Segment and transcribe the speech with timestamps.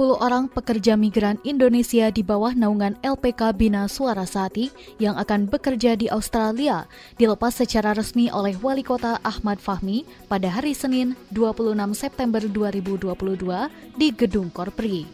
[0.00, 6.08] Orang pekerja migran Indonesia di bawah naungan LPK Bina Suara Sati yang akan bekerja di
[6.08, 6.88] Australia
[7.20, 14.08] dilepas secara resmi oleh Wali Kota Ahmad Fahmi pada hari Senin 26 September 2022 di
[14.16, 15.04] Gedung Korpri.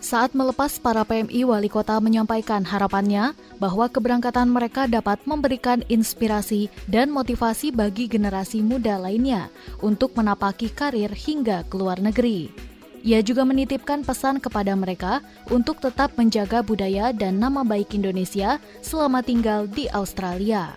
[0.00, 7.12] Saat melepas para PMI, Wali Kota menyampaikan harapannya bahwa keberangkatan mereka dapat memberikan inspirasi dan
[7.12, 9.52] motivasi bagi generasi muda lainnya
[9.84, 12.73] untuk menapaki karir hingga ke luar negeri.
[13.04, 15.20] Ia juga menitipkan pesan kepada mereka
[15.52, 20.72] untuk tetap menjaga budaya dan nama baik Indonesia selama tinggal di Australia.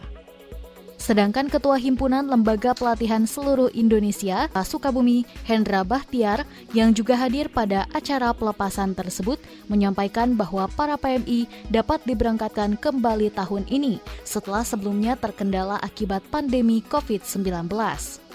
[0.99, 6.43] Sedangkan Ketua Himpunan Lembaga Pelatihan Seluruh Indonesia, Sukabumi, Hendra Bahtiar,
[6.75, 9.39] yang juga hadir pada acara pelepasan tersebut,
[9.71, 18.26] menyampaikan bahwa para PMI dapat diberangkatkan kembali tahun ini setelah sebelumnya terkendala akibat pandemi COVID-19.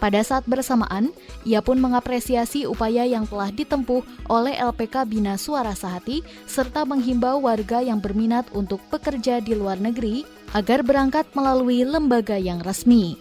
[0.00, 1.12] Pada saat bersamaan,
[1.44, 4.00] ia pun mengapresiasi upaya yang telah ditempuh
[4.32, 10.24] oleh LPK Bina Suara Sahati serta menghimbau warga yang berminat untuk bekerja di luar negeri
[10.56, 13.20] agar berangkat melalui lembaga yang resmi.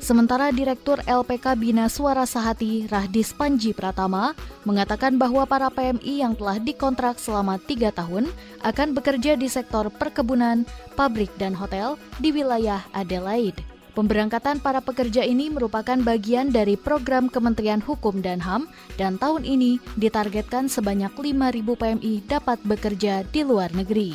[0.00, 4.32] Sementara Direktur LPK Bina Suara Sahati Rahdis Panji Pratama
[4.64, 8.28] mengatakan bahwa para PMI yang telah dikontrak selama tiga tahun
[8.64, 10.64] akan bekerja di sektor perkebunan,
[10.96, 13.75] pabrik, dan hotel di wilayah Adelaide.
[13.96, 18.68] Pemberangkatan para pekerja ini merupakan bagian dari program Kementerian Hukum dan HAM
[19.00, 24.12] dan tahun ini ditargetkan sebanyak 5.000 PMI dapat bekerja di luar negeri.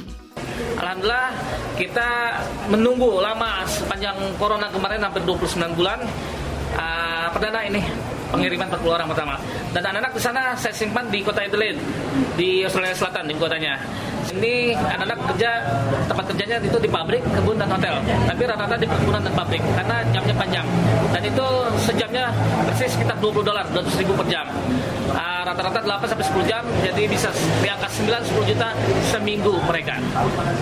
[0.77, 1.33] Alhamdulillah
[1.81, 2.09] kita
[2.69, 6.05] menunggu lama sepanjang corona kemarin hampir 29 bulan
[6.77, 7.81] uh, perdana ini
[8.29, 9.35] pengiriman 40 orang pertama.
[9.73, 11.81] Dan anak-anak di sana saya simpan di kota Adelaide
[12.37, 13.81] di Australia Selatan di kotanya.
[14.31, 15.51] Ini anak-anak kerja
[16.07, 17.99] tempat kerjanya itu di pabrik, kebun dan hotel.
[18.01, 20.67] Tapi rata-rata di perkebunan dan pabrik karena jamnya panjang.
[21.11, 21.47] Dan itu
[21.83, 22.31] sejamnya
[22.63, 24.47] persis sekitar 20 dolar, 200 ribu per jam.
[25.11, 27.27] Ah, rata-rata 8 sampai 10 jam, jadi bisa
[27.59, 28.69] di angka 9 10 juta
[29.11, 29.99] seminggu mereka.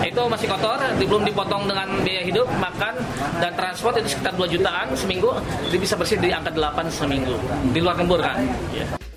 [0.02, 2.98] Itu masih kotor, belum dipotong dengan biaya hidup, makan
[3.38, 5.30] dan transport itu sekitar 2 jutaan seminggu,
[5.70, 7.38] jadi bisa bersih di angka 8 seminggu.
[7.70, 8.42] Di luar lembur kan.
[8.74, 9.09] Yeah.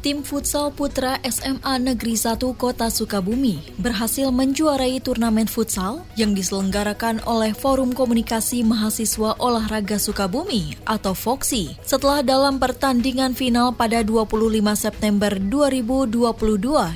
[0.00, 7.52] Tim futsal putra SMA Negeri 1 Kota Sukabumi berhasil menjuarai turnamen futsal yang diselenggarakan oleh
[7.52, 14.40] Forum Komunikasi Mahasiswa Olahraga Sukabumi atau FOXI setelah dalam pertandingan final pada 25
[14.72, 16.32] September 2022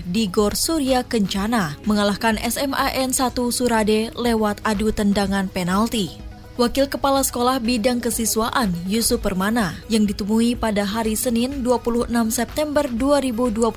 [0.08, 3.20] di Gor Surya Kencana mengalahkan SMAN 1
[3.52, 6.23] Surade lewat adu tendangan penalti.
[6.54, 13.74] Wakil Kepala Sekolah Bidang Kesiswaan Yusuf Permana yang ditemui pada hari Senin 26 September 2022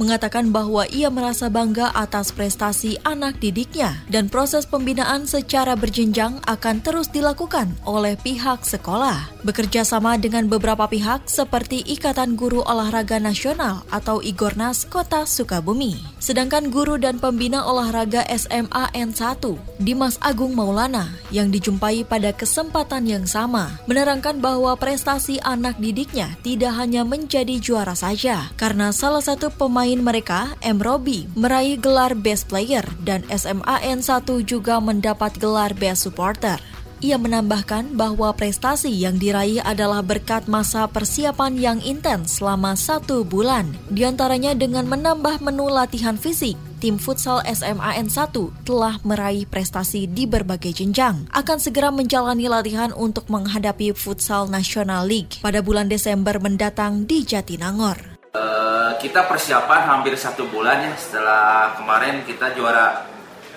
[0.00, 6.80] mengatakan bahwa ia merasa bangga atas prestasi anak didiknya dan proses pembinaan secara berjenjang akan
[6.80, 9.28] terus dilakukan oleh pihak sekolah.
[9.44, 16.00] Bekerja sama dengan beberapa pihak seperti Ikatan Guru Olahraga Nasional atau Igornas Kota Sukabumi.
[16.24, 19.44] Sedangkan guru dan pembina olahraga SMA N1
[19.76, 26.74] Dimas Agung Maulana yang dijumpai pada kesempatan yang sama, menerangkan bahwa prestasi anak didiknya tidak
[26.76, 30.82] hanya menjadi juara saja, karena salah satu pemain mereka, M.
[30.82, 36.60] Robi, meraih gelar Best Player dan SMAN 1 juga mendapat gelar Best Supporter.
[36.98, 43.70] Ia menambahkan bahwa prestasi yang diraih adalah berkat masa persiapan yang intens selama satu bulan,
[43.86, 50.24] di antaranya dengan menambah menu latihan fisik, tim futsal SMAN 1 telah meraih prestasi di
[50.24, 51.26] berbagai jenjang.
[51.34, 58.18] Akan segera menjalani latihan untuk menghadapi Futsal National League pada bulan Desember mendatang di Jatinangor.
[58.32, 63.02] Uh, kita persiapan hampir satu bulan ya setelah kemarin kita juara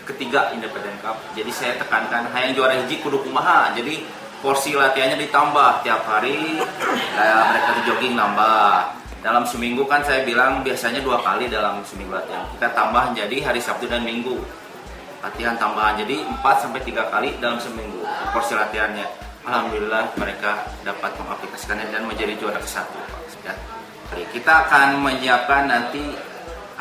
[0.09, 1.21] ketiga Independent Cup.
[1.37, 3.71] Jadi saya tekankan hanya juara hiji kudu kumaha.
[3.77, 4.01] Jadi
[4.41, 6.57] porsi latihannya ditambah tiap hari.
[7.13, 12.41] Kayak mereka jogging nambah dalam seminggu kan saya bilang biasanya dua kali dalam seminggu latihan.
[12.57, 14.41] Kita tambah jadi hari Sabtu dan Minggu.
[15.21, 18.01] Latihan tambahan jadi 4 sampai tiga kali dalam seminggu
[18.33, 19.05] porsi latihannya.
[19.45, 22.97] Alhamdulillah mereka dapat mengaplikasikannya dan menjadi juara ke satu.
[23.45, 23.53] Ya.
[24.33, 26.01] kita akan menyiapkan nanti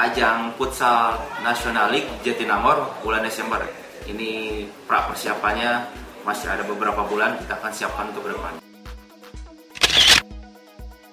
[0.01, 3.61] ajang futsal National League Jatinangor bulan Desember.
[4.09, 5.85] Ini pra persiapannya
[6.25, 8.70] masih ada beberapa bulan kita akan siapkan untuk ke depan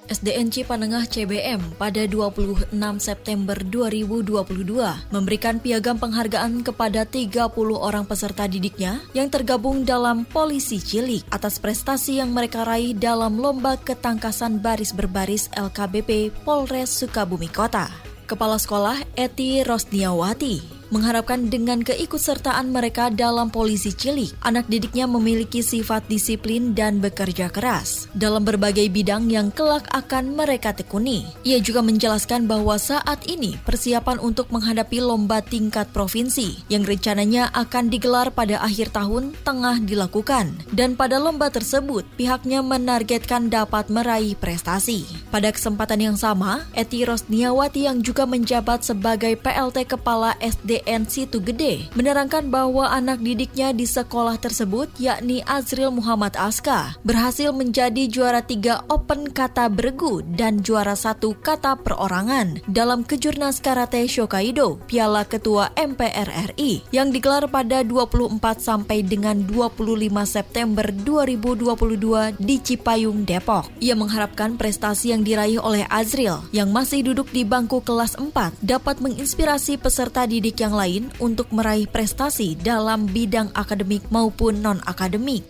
[0.08, 9.04] SDN Cipanengah CBM pada 26 September 2022 memberikan piagam penghargaan kepada 30 orang peserta didiknya
[9.12, 15.52] yang tergabung dalam Polisi Cilik atas prestasi yang mereka raih dalam lomba ketangkasan baris berbaris
[15.56, 17.92] LKBP Polres Sukabumi Kota.
[18.28, 26.08] Kepala Sekolah Eti Rosniawati mengharapkan dengan keikutsertaan mereka dalam polisi cilik, anak didiknya memiliki sifat
[26.08, 31.28] disiplin dan bekerja keras dalam berbagai bidang yang kelak akan mereka tekuni.
[31.44, 37.90] Ia juga menjelaskan bahwa saat ini persiapan untuk menghadapi lomba tingkat provinsi yang rencananya akan
[37.92, 45.04] digelar pada akhir tahun tengah dilakukan dan pada lomba tersebut pihaknya menargetkan dapat meraih prestasi.
[45.34, 51.42] Pada kesempatan yang sama, Eti Rosniawati yang juga menjabat sebagai PLT Kepala SD SDN Situ
[51.42, 58.46] Gede menerangkan bahwa anak didiknya di sekolah tersebut yakni Azril Muhammad Aska berhasil menjadi juara
[58.46, 65.74] tiga Open Kata Bergu dan juara satu Kata Perorangan dalam Kejurnas Karate Shokaido Piala Ketua
[65.74, 69.98] MPR RI yang digelar pada 24 sampai dengan 25
[70.30, 73.66] September 2022 di Cipayung, Depok.
[73.82, 79.02] Ia mengharapkan prestasi yang diraih oleh Azril yang masih duduk di bangku kelas 4 dapat
[79.02, 85.48] menginspirasi peserta didik yang yang lain untuk meraih prestasi dalam bidang akademik maupun non-akademik.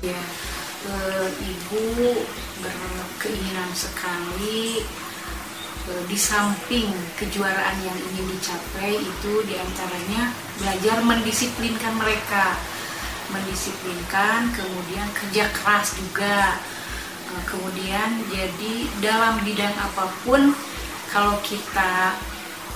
[0.00, 0.24] Ya,
[0.88, 0.94] e,
[1.36, 1.84] Ibu
[2.64, 4.80] berkeinginan sekali
[5.84, 6.88] e, di samping
[7.20, 12.56] kejuaraan yang ingin dicapai itu di antaranya belajar mendisiplinkan mereka,
[13.36, 16.56] mendisiplinkan, kemudian kerja keras juga,
[17.28, 18.74] e, kemudian jadi
[19.04, 20.56] dalam bidang apa pun
[21.12, 22.16] kalau kita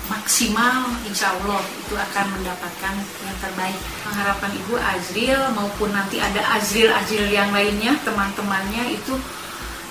[0.09, 3.81] maksimal insya Allah itu akan mendapatkan yang terbaik.
[4.07, 9.15] Pengharapan Ibu Azril maupun nanti ada Azril-Azril yang lainnya teman-temannya itu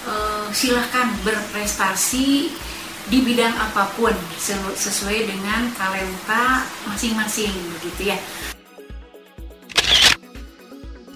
[0.09, 2.49] eh, silahkan berprestasi
[3.09, 4.13] di bidang apa pun
[4.77, 8.17] sesuai dengan talenta masing-masing begitu ya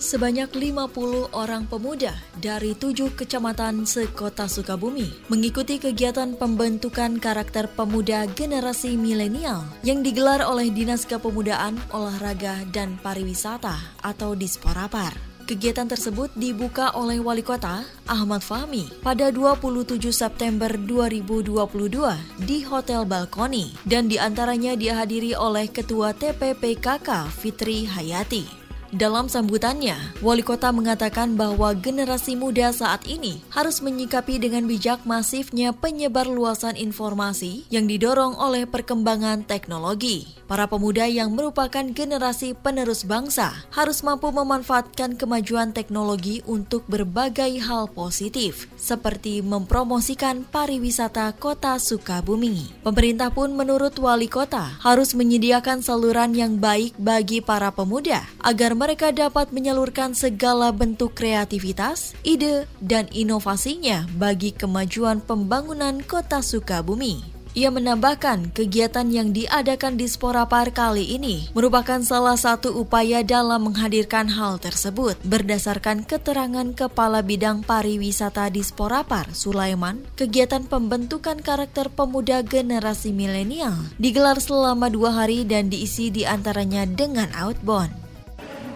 [0.04, 9.00] Sebanyak 50 orang pemuda dari tujuh kecamatan sekota Sukabumi mengikuti kegiatan pembentukan karakter pemuda generasi
[9.00, 15.16] milenial yang digelar oleh Dinas Kepemudaan, Olahraga, dan Pariwisata atau Disporapar.
[15.48, 23.72] Kegiatan tersebut dibuka oleh Wali Kota Ahmad Fahmi pada 27 September 2022 di Hotel Balkoni
[23.88, 28.63] dan di antaranya dihadiri oleh Ketua TPPKK Fitri Hayati.
[28.94, 35.74] Dalam sambutannya, wali kota mengatakan bahwa generasi muda saat ini harus menyikapi dengan bijak masifnya
[35.74, 40.38] penyebar luasan informasi yang didorong oleh perkembangan teknologi.
[40.46, 47.90] Para pemuda yang merupakan generasi penerus bangsa harus mampu memanfaatkan kemajuan teknologi untuk berbagai hal
[47.90, 52.86] positif, seperti mempromosikan pariwisata kota Sukabumi.
[52.86, 59.16] Pemerintah pun menurut wali kota harus menyediakan saluran yang baik bagi para pemuda agar mereka
[59.16, 67.32] dapat menyalurkan segala bentuk kreativitas, ide, dan inovasinya bagi kemajuan pembangunan kota Sukabumi.
[67.54, 74.26] Ia menambahkan kegiatan yang diadakan di Sporapar kali ini merupakan salah satu upaya dalam menghadirkan
[74.26, 75.16] hal tersebut.
[75.22, 84.42] Berdasarkan keterangan Kepala Bidang Pariwisata di Sporapar, Sulaiman, kegiatan pembentukan karakter pemuda generasi milenial digelar
[84.42, 88.03] selama dua hari dan diisi di antaranya dengan outbound.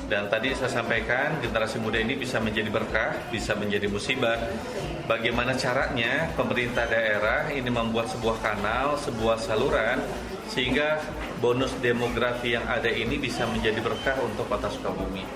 [0.07, 4.39] Dan tadi saya sampaikan generasi muda ini bisa menjadi berkah, bisa menjadi musibah.
[5.03, 9.99] Bagaimana caranya pemerintah daerah ini membuat sebuah kanal, sebuah saluran
[10.47, 11.03] sehingga
[11.43, 15.27] bonus demografi yang ada ini bisa menjadi berkah untuk Kota Sukabumi.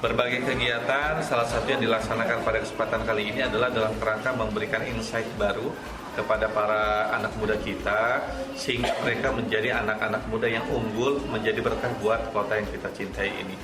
[0.00, 5.28] Berbagai kegiatan, salah satu yang dilaksanakan pada kesempatan kali ini adalah dalam kerangka memberikan insight
[5.36, 5.72] baru
[6.16, 8.24] kepada para anak muda kita
[8.56, 13.56] sehingga mereka menjadi anak-anak muda yang unggul menjadi berkah buat kota yang kita cintai ini.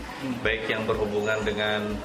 [0.45, 1.97] Baik yang berhubungan dengan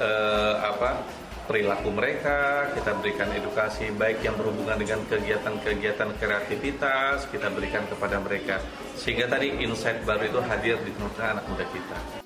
[0.00, 1.04] uh, apa
[1.44, 8.62] perilaku mereka kita berikan edukasi baik yang berhubungan dengan kegiatan-kegiatan kreativitas kita berikan kepada mereka.
[8.96, 12.19] Sehingga tadi insight baru itu hadir di tengah anak muda kita.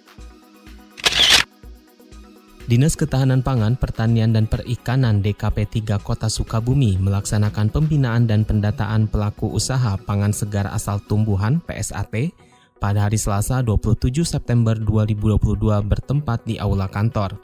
[2.65, 9.53] Dinas Ketahanan Pangan, Pertanian dan Perikanan DKP 3 Kota Sukabumi melaksanakan pembinaan dan pendataan pelaku
[9.53, 12.33] usaha pangan segar asal tumbuhan PSAT
[12.81, 17.37] pada hari Selasa 27 September 2022 bertempat di aula kantor.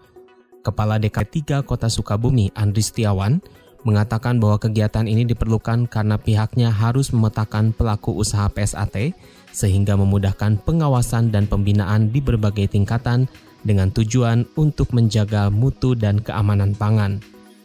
[0.65, 3.45] Kepala DKP 3 Kota Sukabumi, Andri Setiawan,
[3.85, 9.13] mengatakan bahwa kegiatan ini diperlukan karena pihaknya harus memetakan pelaku usaha PSAT
[9.53, 13.29] sehingga memudahkan pengawasan dan pembinaan di berbagai tingkatan
[13.67, 17.21] dengan tujuan untuk menjaga mutu dan keamanan pangan.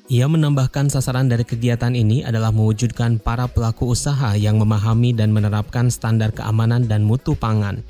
[0.06, 5.90] Ia menambahkan sasaran dari kegiatan ini adalah mewujudkan para pelaku usaha yang memahami dan menerapkan
[5.90, 7.82] standar keamanan dan mutu pangan.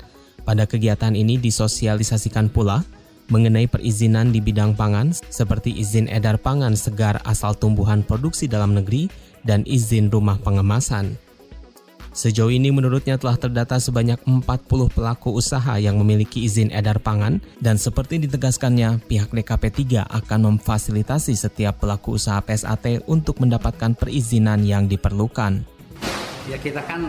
[0.46, 2.80] Pada kegiatan ini disosialisasikan pula
[3.28, 9.10] mengenai perizinan di bidang pangan seperti izin edar pangan segar asal tumbuhan produksi dalam negeri
[9.44, 11.25] dan izin rumah pengemasan.
[12.16, 14.40] Sejauh ini menurutnya telah terdata sebanyak 40
[14.88, 21.36] pelaku usaha yang memiliki izin edar pangan dan seperti ditegaskannya pihak DKP 3 akan memfasilitasi
[21.36, 25.60] setiap pelaku usaha PSAT untuk mendapatkan perizinan yang diperlukan.
[26.48, 27.04] Ya kita kan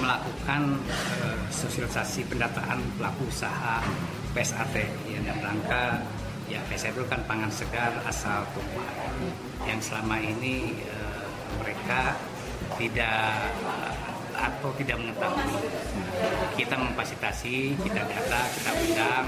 [0.00, 0.80] melakukan
[1.20, 3.84] uh, sosialisasi pendataan pelaku usaha
[4.32, 4.72] PSAT
[5.04, 6.00] ya dalam rangka
[6.48, 9.36] ya PSAT itu kan pangan segar asal tumbuhan
[9.68, 11.28] yang selama ini uh,
[11.60, 12.16] mereka
[12.80, 15.56] tidak uh, atau tidak mengetahui.
[16.56, 19.26] Kita memfasilitasi, kita data, kita undang.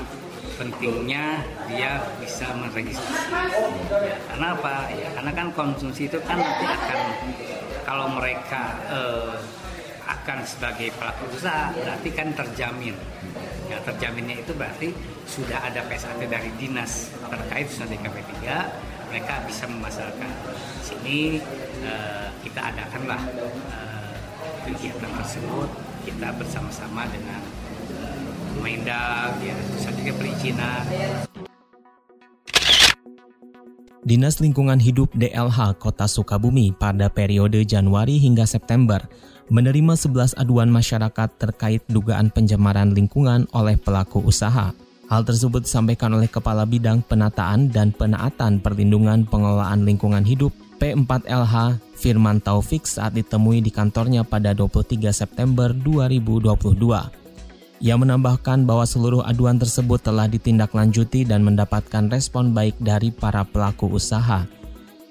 [0.59, 1.39] Pentingnya
[1.71, 3.63] dia bisa meregistrasi.
[4.27, 4.91] Karena apa?
[4.91, 7.01] Ya, karena kan konsumsi itu kan nanti akan
[7.87, 9.39] kalau mereka eh,
[10.09, 12.97] akan sebagai pelaku usaha berarti kan terjamin.
[13.71, 14.91] Ya, terjaminnya itu berarti
[15.29, 20.33] sudah ada PSAT dari dinas terkait sudah DKP 3 mereka bisa memasarkan.
[20.85, 21.41] Sini
[21.85, 23.21] eh, kita adakanlah
[23.73, 23.88] eh,
[24.69, 25.69] kegiatan tersebut
[26.05, 27.41] kita bersama-sama dengan
[28.59, 30.83] Mendak, ya, pusat perizinan.
[34.03, 39.05] Dinas Lingkungan Hidup DLH Kota Sukabumi pada periode Januari hingga September
[39.47, 44.75] menerima 11 aduan masyarakat terkait dugaan pencemaran lingkungan oleh pelaku usaha.
[45.07, 52.39] Hal tersebut disampaikan oleh Kepala Bidang Penataan dan Penaatan Perlindungan Pengelolaan Lingkungan Hidup P4LH Firman
[52.39, 57.19] Taufik saat ditemui di kantornya pada 23 September 2022.
[57.79, 63.91] Ia menambahkan bahwa seluruh aduan tersebut telah ditindaklanjuti dan mendapatkan respon baik dari para pelaku
[63.91, 64.47] usaha.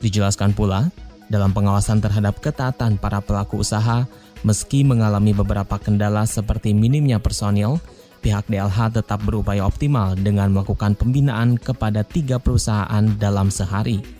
[0.03, 0.87] Dijelaskan pula,
[1.27, 4.07] dalam pengawasan terhadap ketaatan para pelaku usaha,
[4.47, 7.79] meski mengalami beberapa kendala seperti minimnya personil,
[8.23, 14.16] pihak DLH tetap berupaya optimal dengan melakukan pembinaan kepada tiga perusahaan dalam sehari.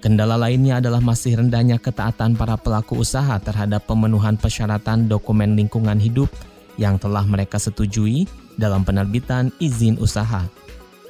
[0.00, 6.32] Kendala lainnya adalah masih rendahnya ketaatan para pelaku usaha terhadap pemenuhan persyaratan dokumen lingkungan hidup
[6.80, 8.24] yang telah mereka setujui
[8.56, 10.48] dalam penerbitan izin usaha.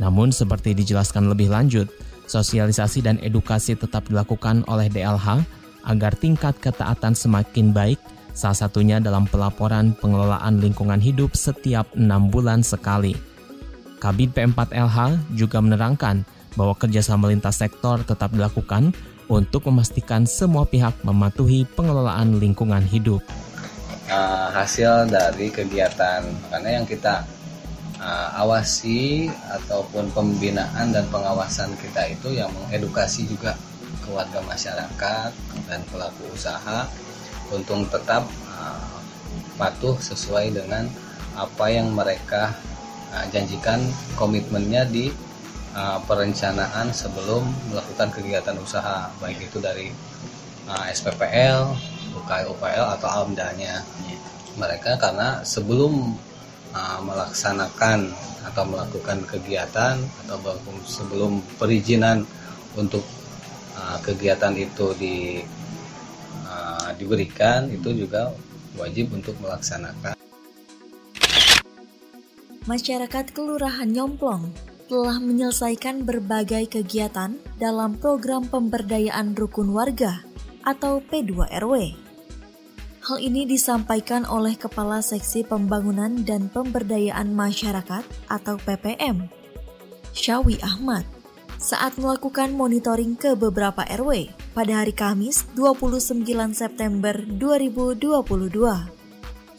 [0.02, 1.86] Namun seperti dijelaskan lebih lanjut,
[2.26, 5.38] sosialisasi dan edukasi tetap dilakukan oleh DLH
[5.86, 8.02] agar tingkat ketaatan semakin baik,
[8.34, 13.14] salah satunya dalam pelaporan pengelolaan lingkungan hidup setiap enam bulan sekali.
[14.02, 16.26] Kabin P4LH juga menerangkan
[16.58, 18.94] bahwa kerjasama lintas sektor tetap dilakukan
[19.30, 23.22] untuk memastikan semua pihak mematuhi pengelolaan lingkungan hidup.
[24.10, 27.22] Uh, hasil dari kegiatan karena yang kita
[28.02, 33.54] uh, awasi ataupun pembinaan dan pengawasan kita itu yang mengedukasi juga
[34.02, 35.30] ke warga masyarakat
[35.70, 36.90] dan pelaku usaha
[37.54, 38.98] untuk tetap uh,
[39.54, 40.90] patuh sesuai dengan
[41.38, 42.50] apa yang mereka
[43.14, 43.78] uh, janjikan
[44.18, 45.29] komitmennya di
[45.74, 49.90] uh, perencanaan sebelum melakukan kegiatan usaha baik itu dari
[50.66, 51.74] uh, SPPL,
[52.16, 53.82] UKI UPL atau AMDA-nya.
[54.58, 56.14] Mereka karena sebelum
[56.74, 58.10] uh, melaksanakan
[58.50, 60.36] atau melakukan kegiatan atau
[60.88, 62.26] sebelum perizinan
[62.74, 63.04] untuk
[63.78, 65.44] uh, kegiatan itu di
[66.46, 68.34] uh, diberikan itu juga
[68.74, 70.16] wajib untuk melaksanakan.
[72.68, 80.26] Masyarakat Kelurahan Nyomplong telah menyelesaikan berbagai kegiatan dalam program pemberdayaan rukun warga
[80.66, 81.94] atau P2RW.
[83.06, 89.30] Hal ini disampaikan oleh Kepala Seksi Pembangunan dan Pemberdayaan Masyarakat atau PPM,
[90.10, 91.06] Syawi Ahmad,
[91.54, 98.58] saat melakukan monitoring ke beberapa RW pada hari Kamis 29 September 2022.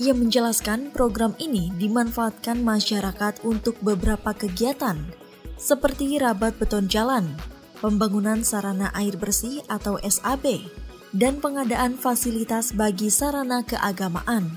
[0.01, 5.20] Ia menjelaskan program ini dimanfaatkan masyarakat untuk beberapa kegiatan
[5.61, 7.37] seperti rabat beton jalan,
[7.77, 10.65] pembangunan sarana air bersih atau SAB,
[11.13, 14.49] dan pengadaan fasilitas bagi sarana keagamaan.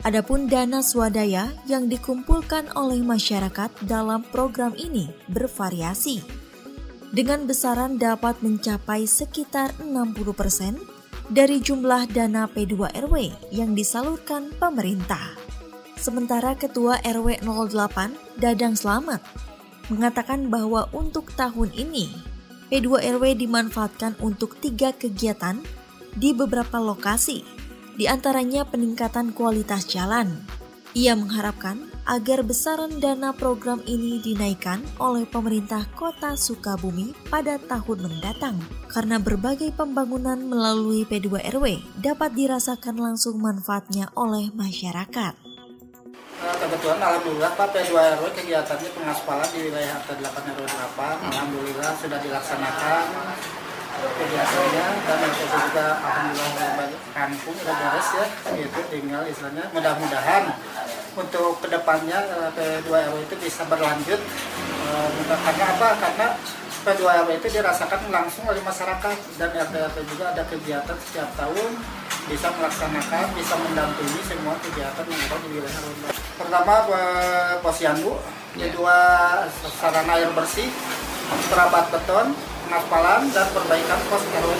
[0.00, 6.24] Adapun dana swadaya yang dikumpulkan oleh masyarakat dalam program ini bervariasi.
[7.12, 10.80] Dengan besaran dapat mencapai sekitar 60%
[11.28, 13.14] dari jumlah dana P2RW
[13.52, 15.36] yang disalurkan pemerintah.
[16.00, 19.49] Sementara Ketua RW 08 Dadang Slamet
[19.90, 22.08] mengatakan bahwa untuk tahun ini
[22.70, 25.58] P2RW dimanfaatkan untuk tiga kegiatan
[26.14, 27.42] di beberapa lokasi,
[27.98, 30.38] di antaranya peningkatan kualitas jalan.
[30.94, 38.58] Ia mengharapkan agar besaran dana program ini dinaikkan oleh pemerintah Kota Sukabumi pada tahun mendatang
[38.90, 45.49] karena berbagai pembangunan melalui P2RW dapat dirasakan langsung manfaatnya oleh masyarakat.
[46.70, 53.02] Kebetulan alhamdulillah Pak P2RW kegiatannya pengaspalan di wilayah RT 8 RW 8 alhamdulillah sudah dilaksanakan
[53.98, 59.66] kegiatannya dan itu juga alhamdulillah kampung udah beres ya gitu tinggal istilahnya.
[59.74, 60.54] Mudah-mudahan
[61.18, 64.22] untuk ke depannya eh, P2RW itu bisa berlanjut.
[64.22, 65.88] Eh, karena apa?
[65.98, 66.26] Karena
[66.86, 71.98] P2RW itu dirasakan langsung oleh masyarakat dan RT-RT juga ada kegiatan setiap tahun
[72.28, 76.08] bisa melaksanakan bisa mendampingi semua kegiatan yang ada di wilayah Ronda.
[76.36, 76.74] Pertama
[77.64, 78.12] posyandu,
[78.52, 78.98] kedua
[79.78, 80.68] sarana air bersih,
[81.48, 82.36] perabat beton,
[82.68, 84.50] pengaspalan dan perbaikan pos RW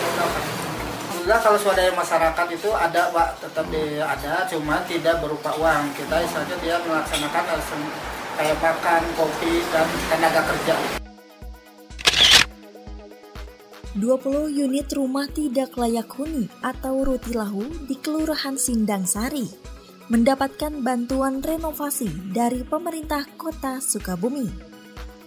[1.20, 5.92] Alhamdulillah kalau swadaya masyarakat itu ada Pak, tetap di, ada, cuma tidak berupa uang.
[5.92, 7.44] Kita misalnya dia melaksanakan
[8.40, 10.99] kayak makan, kopi, dan tenaga kerja.
[14.00, 19.44] 20 unit rumah tidak layak huni atau rutilahu di Kelurahan Sindang Sari
[20.08, 24.48] mendapatkan bantuan renovasi dari pemerintah kota Sukabumi.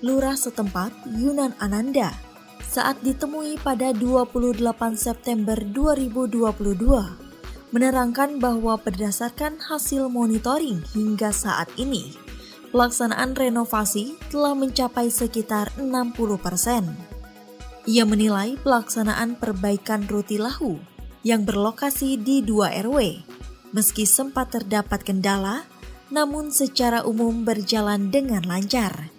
[0.02, 0.90] Lurah setempat
[1.22, 2.18] Yunan Ananda
[2.66, 4.58] saat ditemui pada 28
[4.98, 7.24] September 2022
[7.70, 12.18] menerangkan bahwa berdasarkan hasil monitoring hingga saat ini,
[12.74, 17.13] pelaksanaan renovasi telah mencapai sekitar 60 persen.
[17.84, 20.80] Ia menilai pelaksanaan perbaikan Rutilahu
[21.28, 23.24] yang berlokasi di dua RW,
[23.76, 25.68] meski sempat terdapat kendala,
[26.08, 29.12] namun secara umum berjalan dengan lancar.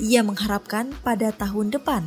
[0.00, 2.06] Ia mengharapkan pada tahun depan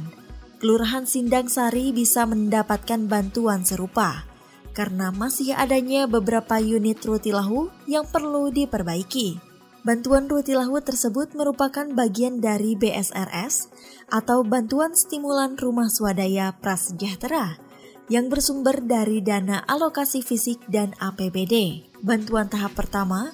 [0.62, 4.30] Kelurahan Sindang Sari bisa mendapatkan bantuan serupa
[4.78, 9.51] karena masih adanya beberapa unit rutilahu yang perlu diperbaiki.
[9.82, 13.74] Bantuan rutilahu tersebut merupakan bagian dari BSRS
[14.14, 17.58] atau Bantuan Stimulan Rumah Swadaya Prasejahtera
[18.06, 21.82] yang bersumber dari dana alokasi fisik dan APBD.
[22.06, 23.34] Bantuan tahap pertama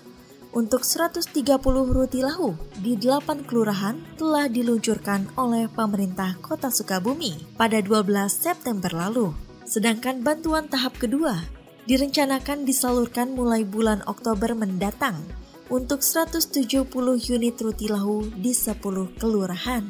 [0.56, 1.36] untuk 130
[1.68, 9.36] rutilahu di 8 kelurahan telah diluncurkan oleh pemerintah Kota Sukabumi pada 12 September lalu.
[9.68, 11.44] Sedangkan bantuan tahap kedua
[11.92, 15.28] direncanakan disalurkan mulai bulan Oktober mendatang
[15.68, 16.88] untuk 170
[17.32, 18.80] unit rutilahu di 10
[19.20, 19.84] kelurahan.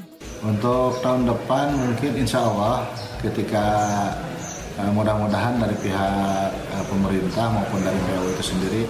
[0.46, 2.86] Untuk tahun depan mungkin insya Allah
[3.22, 3.66] ketika
[4.78, 8.82] eh, mudah-mudahan dari pihak eh, pemerintah maupun dari PU itu sendiri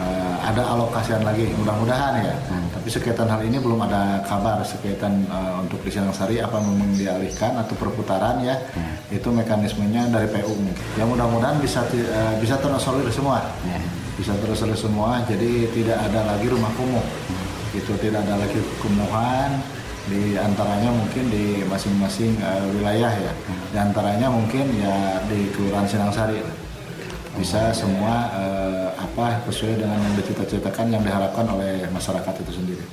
[0.00, 2.66] uh, ada alokasian lagi mudah-mudahan ya hmm.
[2.76, 7.56] tapi sekaitan hal ini belum ada kabar sekaitan uh, untuk di Sari apa memang dialihkan
[7.58, 9.16] atau perputaran ya hmm.
[9.16, 10.54] itu mekanismenya dari PU
[10.96, 14.16] ya mudah-mudahan bisa uh, bisa terasolir semua hmm.
[14.20, 17.78] bisa terasolir semua jadi tidak ada lagi rumah kumuh hmm.
[17.80, 19.58] itu tidak ada lagi kumuhan
[20.06, 23.64] di antaranya mungkin di masing-masing uh, wilayah ya hmm.
[23.74, 26.65] di antaranya mungkin ya di Kelurahan Sinangsari
[27.36, 32.84] bisa semua uh, apa sesuai dengan yang dicita-citakan yang diharapkan oleh masyarakat itu sendiri.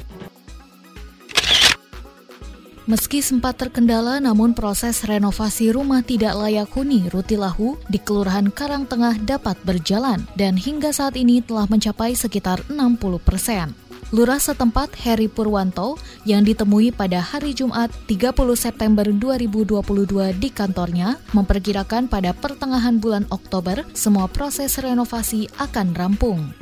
[2.84, 9.56] Meski sempat terkendala, namun proses renovasi rumah tidak layak huni Rutilahu di Kelurahan Karangtengah dapat
[9.64, 13.72] berjalan dan hingga saat ini telah mencapai sekitar 60 persen.
[14.14, 22.06] Lurah setempat Heri Purwanto yang ditemui pada hari Jumat 30 September 2022 di kantornya memperkirakan
[22.06, 26.54] pada pertengahan bulan Oktober semua proses renovasi akan rampung.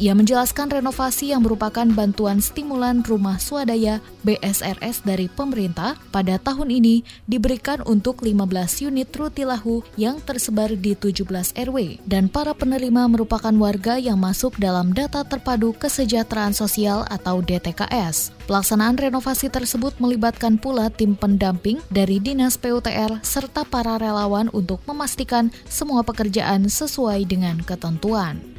[0.00, 7.04] Ia menjelaskan renovasi yang merupakan bantuan stimulan rumah swadaya BSRS dari pemerintah pada tahun ini
[7.28, 14.00] diberikan untuk 15 unit rutilahu yang tersebar di 17 RW dan para penerima merupakan warga
[14.00, 18.32] yang masuk dalam data terpadu kesejahteraan sosial atau DTKS.
[18.48, 25.52] Pelaksanaan renovasi tersebut melibatkan pula tim pendamping dari Dinas PUTR serta para relawan untuk memastikan
[25.68, 28.49] semua pekerjaan sesuai dengan ketentuan.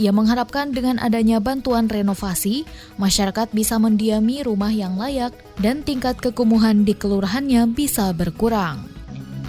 [0.00, 2.64] Ia mengharapkan dengan adanya bantuan renovasi,
[2.96, 8.88] masyarakat bisa mendiami rumah yang layak dan tingkat kekumuhan di kelurahannya bisa berkurang.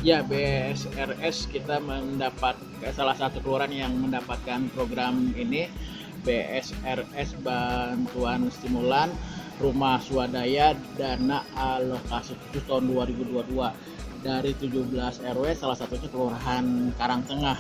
[0.04, 2.60] Ya, BSRS kita mendapat
[2.92, 5.72] salah satu kelurahan yang mendapatkan program ini
[6.28, 9.16] BSRS bantuan stimulan
[9.64, 13.48] rumah swadaya dana alokasi khusus tahun 2022
[14.24, 14.92] dari 17
[15.24, 17.60] RW salah satunya kelurahan Karangtengah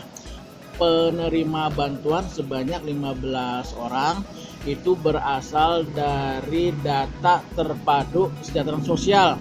[0.76, 4.24] penerima bantuan sebanyak 15 orang
[4.64, 9.36] itu berasal dari data terpadu kesejahteraan sosial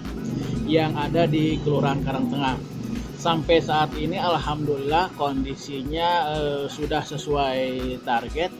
[0.67, 2.59] yang ada di Kelurahan Karangtengah.
[3.15, 7.61] Sampai saat ini alhamdulillah kondisinya eh, sudah sesuai
[8.03, 8.51] target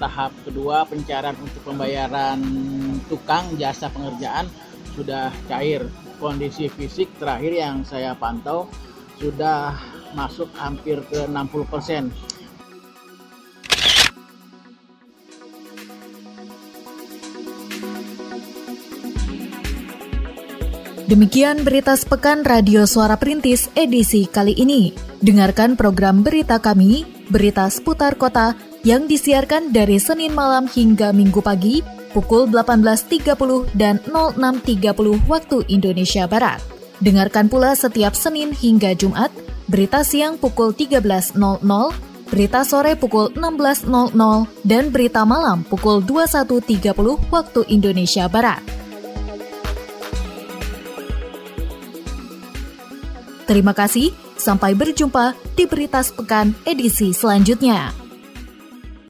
[0.00, 2.40] tahap kedua pencarian untuk pembayaran
[3.12, 4.48] tukang jasa pengerjaan
[4.96, 5.84] sudah cair.
[6.16, 8.68] Kondisi fisik terakhir yang saya pantau
[9.20, 9.76] sudah
[10.12, 12.10] masuk hampir ke 60 persen.
[21.10, 24.94] Demikian berita sepekan Radio Suara Perintis edisi kali ini.
[25.18, 28.54] Dengarkan program berita kami, berita seputar kota,
[28.86, 31.82] yang disiarkan dari Senin malam hingga Minggu pagi
[32.14, 36.62] pukul 18.30 dan 06.30 waktu Indonesia Barat.
[37.00, 39.32] Dengarkan pula setiap Senin hingga Jumat,
[39.70, 41.38] berita siang pukul 13.00,
[42.26, 43.86] berita sore pukul 16.00,
[44.66, 46.90] dan berita malam pukul 21.30
[47.30, 48.58] waktu Indonesia Barat.
[53.46, 58.09] Terima kasih, sampai berjumpa di Berita Sepekan edisi selanjutnya.